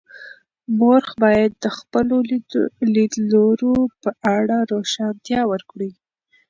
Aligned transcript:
مورخ 0.77 1.09
باید 1.23 1.51
د 1.63 1.65
خپلو 1.77 2.15
لیدلورو 2.95 3.73
په 4.01 4.09
اړه 4.37 4.57
روښانتیا 4.71 5.41
ورکړي. 5.51 5.91